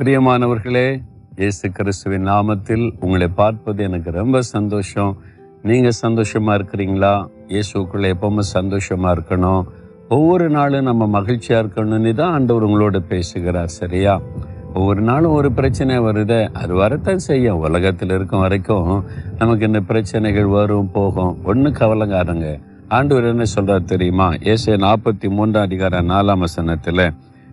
பிரியமானவர்களே 0.00 1.02
இயேசு 1.36 1.70
கிறிஸ்துவின் 1.72 2.26
நாமத்தில் 2.28 2.94
உங்களை 3.00 3.28
பார்ப்பது 3.28 3.82
எனக்கு 3.82 4.10
ரொம்ப 4.10 4.42
சந்தோஷம். 4.42 5.16
நீங்கள் 5.62 5.96
சந்தோஷமாக 6.00 6.56
இருக்கிறீங்களா? 6.58 7.12
இயேசுக்குள்ளே 7.48 8.08
எப்பவுமே 8.14 8.38
சந்தோஷமாக 8.38 9.14
இருக்கணும். 9.16 9.62
ஒவ்வொரு 10.08 10.50
நாளும் 10.50 10.82
நம்ம 10.82 11.06
மகிழ்ச்சியாக 11.06 11.62
இருக்கணும்னு 11.62 12.14
தான் 12.14 12.32
ஆண்டவர் 12.32 12.62
உங்களோட 12.62 12.98
பேசுகிறார் 12.98 13.66
சரியா? 13.66 14.20
ஒவ்வொரு 14.74 15.00
நாளும் 15.00 15.32
ஒரு 15.32 15.52
பிரச்சனை 15.52 15.98
வருதே 15.98 16.52
அது 16.52 16.74
வரத்தான் 16.74 17.18
செய்யும். 17.18 17.58
உலகத்தில் 17.58 18.10
இருக்கும் 18.10 18.40
வரைக்கும் 18.40 19.04
நமக்கு 19.38 19.66
இந்த 19.66 19.80
பிரச்சனைகள் 19.80 20.46
வரும் 20.46 20.90
போகும். 20.90 21.44
ஒன்றும் 21.44 21.74
கவலைங்காரங்க 21.74 22.58
ஆண்டவர் 22.88 23.24
என்ன 23.24 23.44
சொல்கிறார் 23.44 23.84
தெரியுமா? 23.84 24.32
ஏசே 24.32 24.76
நாற்பத்தி 24.76 25.28
மூன்றாம் 25.28 25.62
அதிகார 25.62 26.02
நாலாம் 26.02 26.38
வசனத்தில் 26.38 27.12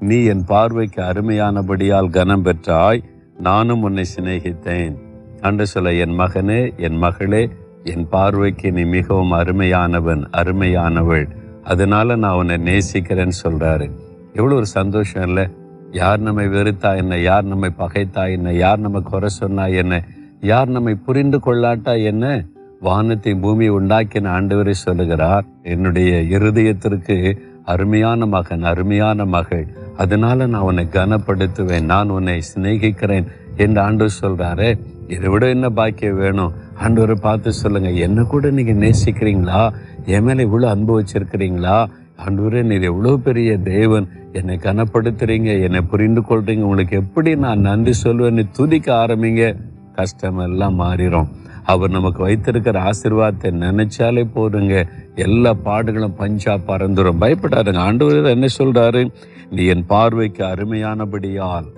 நீ 0.00 0.24
என் 0.24 0.44
பார்வைக்கு 0.44 1.02
அருமையானபடியால் 1.02 2.10
கனம் 2.10 2.42
பெற்றாய் 2.42 3.02
நானும் 3.38 3.82
உன்னை 3.82 4.04
சிநேகித்தேன். 4.16 4.94
அன்று 5.40 5.66
சொல்ல 5.66 5.92
என் 5.92 6.18
மகனே 6.18 6.76
என் 6.76 6.96
மகளே 6.96 7.48
என் 7.84 8.08
பார்வைக்கு 8.08 8.72
நீ 8.72 8.84
மிகவும் 8.84 9.32
அருமையானவன் 9.32 10.24
அருமையானவள். 10.32 11.28
அதனால 11.62 12.16
நான் 12.16 12.34
உன்னை 12.34 12.56
நேசிக்கிறேன்னு 12.56 13.32
சொல்றாரு. 13.42 13.90
எவ்வளோ 14.34 14.54
ஒரு 14.54 14.66
சந்தோஷம் 14.66 15.28
இல்லை. 15.28 15.48
யார் 15.90 16.20
நம்மை 16.20 16.46
வெறுத்தா 16.46 16.96
என்ன? 16.96 17.18
யார் 17.18 17.44
நம்மை 17.44 17.70
பகைத்தா 17.78 18.32
என்ன? 18.32 18.52
யார் 18.52 18.78
நம்ம 18.78 19.00
குறை 19.00 19.28
சொன்னா 19.28 19.66
என்ன? 19.66 20.04
யார் 20.40 20.68
நம்மை 20.68 20.94
புரிந்து 20.94 21.38
கொள்ளாட்டா 21.38 22.02
என்ன? 22.02 22.44
வானத்தை 22.80 23.34
பூமி 23.34 23.68
உண்டாக்கின 23.68 24.30
ஆண்டவரே 24.40 24.70
சொல்லுகிறார் 24.70 25.44
என்னுடைய 25.62 26.38
இருதயத்திற்கு 26.38 27.38
அருமையான 27.64 28.26
மகன் 28.26 28.62
அருமையான 28.62 29.24
மகள். 29.24 29.66
அதனால 29.96 30.46
நான் 30.46 30.62
உன்னை 30.62 30.86
கனப்படுத்துவேன் 30.90 31.84
நான் 31.84 32.08
உன்னை 32.08 32.42
சிநேகிக்கிறேன் 32.54 33.26
என்று 33.56 33.80
ஆண்டவர் 33.80 34.18
சொல்றாரு. 34.20 34.78
இதை 35.08 35.28
விட 35.28 35.48
என்ன 35.48 35.68
பாக்கியம் 35.68 36.16
வேணும்? 36.16 36.52
ஆண்டவரை 36.82 37.14
பார்த்து 37.14 37.52
சொல்லுங்க 37.52 37.90
என்ன 37.90 38.22
கூட 38.22 38.50
நீங்க 38.50 38.72
நேசிக்கிறீங்களா? 38.72 39.72
என் 40.04 40.22
மேல 40.22 40.44
இவ்வளோ 40.44 40.68
அன்பு 40.70 41.02
வச்சிருக்கிறீங்களா? 41.02 41.88
ஆண்டவரே 42.26 42.62
நீர் 42.62 42.82
எவ்வளோ 42.82 43.16
பெரிய 43.16 43.58
தேவன். 43.58 44.08
என்னை 44.32 44.58
கனப்படுத்துறீங்க 44.62 45.62
என்னை 45.62 45.80
புரிந்து 45.80 46.20
கொள்றீங்க. 46.20 46.60
உங்களுக்கு 46.60 46.96
எப்படி 46.96 47.36
நான் 47.36 47.60
நன்றி 47.60 47.92
சொல்வேன்னு 48.02 48.46
துதிக்க 48.50 48.94
ஆரம்பிங்க. 48.94 49.56
கஷ்டம் 49.94 50.38
எல்லாம் 50.38 50.80
மாறிடும் 50.80 51.28
அவர் 51.64 51.90
நமக்கு 51.90 52.22
வைத்திருக்கிற 52.22 52.82
ஆசிர்வாதத்தை 52.82 53.50
நினைச்சாலே 53.64 54.24
போதுங்க. 54.34 54.86
எல்லா 55.14 55.54
பாடுகளும் 55.64 56.18
பஞ்சா 56.18 56.58
பறந்துடும் 56.66 57.20
பயப்படாதுங்க. 57.20 57.76
ஆண்டவர் 57.76 58.24
என்ன 58.24 58.46
சொல்றாரு? 58.58 59.14
நீ 59.50 59.64
என் 59.64 59.86
பார்வைக்கு 59.86 60.44
அருமையானபடியால் 60.44 61.70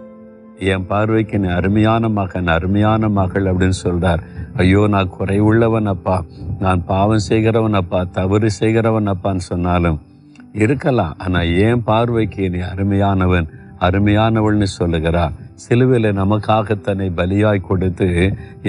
என் 0.59 0.87
பார்வைக்கு 0.87 1.39
நீ 1.39 1.49
அருமையான 1.49 2.09
மகன் 2.09 2.47
அருமையான 2.47 3.09
மகள் 3.09 3.45
அப்படின்னு 3.45 3.79
சொல்றார். 3.85 4.19
ஐயோ 4.57 4.87
நான் 4.89 5.11
குறைவுள்ளவன் 5.19 5.85
அப்பா. 5.85 6.25
நான் 6.59 6.85
பாவம் 6.85 7.19
செய்கிறவன் 7.19 7.73
அப்பா. 7.73 8.05
தவறு 8.05 8.51
செய்கிறவன் 8.51 9.09
அப்பான்னு 9.09 9.37
சொன்னாலும் 9.37 10.01
இருக்கலாம். 10.53 11.15
ஆனால் 11.19 11.57
என் 11.57 11.83
பார்வைக்கு 11.83 12.51
நீ 12.51 12.59
அருமையானவன் 12.59 13.49
அருமையானவள்னு 13.81 14.63
சொல்லுகிறார். 14.63 15.33
சிலுவையில் 15.63 16.17
நமக்காக 16.19 16.75
தன்னை 16.87 17.07
பலியாய் 17.19 17.67
கொடுத்து 17.69 18.09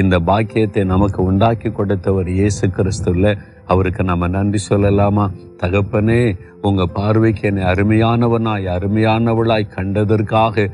இந்த 0.01 0.15
பாக்கியத்தை 0.29 0.83
நமக்கு 0.91 1.19
உண்டாக்கி 1.29 1.69
கொடுத்தவர் 1.79 2.29
இயேசு 2.35 2.65
கிறிஸ்துவில் 2.75 3.31
அவருக்கு 3.73 4.03
நம்ம 4.09 4.27
நன்றி 4.35 4.59
சொல்லலாமா? 4.69 5.25
தகப்பனே 5.61 6.21
உங்கள் 6.67 6.93
பார்வைக்கு 6.97 7.43
என்னை 7.49 7.63
அருமையானவனாய் 7.71 8.71
அருமையானவளாய் 8.75 9.73
கண்டதற்காக 9.75 10.67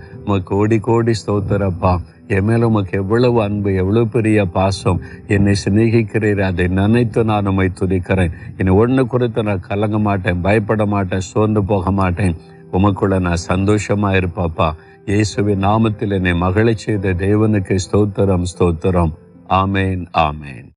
கோடி 0.51 0.79
கோடி 0.89 1.13
ஸ்தோத்திரப்பா. 1.21 1.93
என் 2.27 2.45
மேலே 2.47 2.63
உமக்கு 2.69 2.93
எவ்வளவு 3.01 3.37
அன்பு 3.45 3.69
எவ்வளவு 3.81 4.07
பெரிய 4.15 4.39
பாசம். 4.57 5.01
என்னை 5.35 5.53
சிநேகிக்கிறீர் 5.63 6.41
அதை 6.49 6.67
நினைத்து 6.79 7.21
நான் 7.31 7.49
உண்மை 7.51 7.69
துதிக்கிறேன். 7.79 8.33
என்னை 8.57 8.73
ஒன்று 8.83 9.03
குறித்து 9.13 9.43
நான் 9.49 9.67
கலங்க 9.69 9.99
மாட்டேன் 10.07 10.43
பயப்பட 10.47 10.85
மாட்டேன் 10.95 11.29
சோர்ந்து 11.31 11.63
போக 11.71 11.91
மாட்டேன். 12.01 12.35
உமக்குள்ள 12.73 13.19
நான் 13.19 13.45
சந்தோஷமா 13.47 14.09
இருப்பாப்பா 14.11 14.69
இயேசுவின் 15.05 15.63
நாமத்தில் 15.63 16.13
என்னை 16.13 16.33
மகளை 16.33 16.75
செய்த 16.75 17.13
தேவனுக்கு 17.13 17.77
ஸ்தோத்திரம் 17.91 18.43
ஸ்தோத்திரம். 18.53 19.13
ஆமேன் 19.49 20.05
ஆமேன். 20.17 20.69